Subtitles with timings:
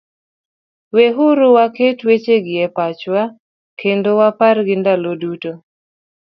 [0.95, 3.21] Weuru waket wechegi e pachwa
[3.79, 5.51] kendo wapargi ndalo duto: